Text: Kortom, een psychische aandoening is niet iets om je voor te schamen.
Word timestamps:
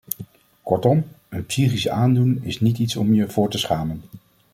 Kortom, 0.63 1.05
een 1.29 1.45
psychische 1.45 1.91
aandoening 1.91 2.43
is 2.45 2.59
niet 2.59 2.77
iets 2.77 2.95
om 2.95 3.13
je 3.13 3.29
voor 3.29 3.49
te 3.49 3.57
schamen. 3.57 4.01